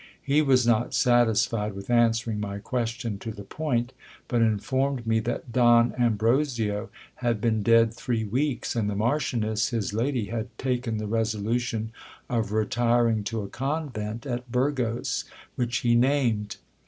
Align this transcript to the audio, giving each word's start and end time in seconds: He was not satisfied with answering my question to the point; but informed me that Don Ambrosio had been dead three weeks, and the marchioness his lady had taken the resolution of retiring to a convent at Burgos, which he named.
He 0.23 0.41
was 0.41 0.65
not 0.65 0.95
satisfied 0.95 1.73
with 1.75 1.91
answering 1.91 2.39
my 2.39 2.57
question 2.57 3.19
to 3.19 3.29
the 3.31 3.43
point; 3.43 3.93
but 4.27 4.41
informed 4.41 5.05
me 5.05 5.19
that 5.19 5.51
Don 5.51 5.93
Ambrosio 5.93 6.89
had 7.17 7.39
been 7.39 7.61
dead 7.61 7.93
three 7.93 8.23
weeks, 8.23 8.75
and 8.75 8.89
the 8.89 8.95
marchioness 8.95 9.69
his 9.69 9.93
lady 9.93 10.25
had 10.25 10.47
taken 10.57 10.97
the 10.97 11.05
resolution 11.05 11.91
of 12.31 12.51
retiring 12.51 13.23
to 13.25 13.43
a 13.43 13.47
convent 13.47 14.25
at 14.25 14.51
Burgos, 14.51 15.23
which 15.55 15.77
he 15.85 15.93
named. 15.93 16.57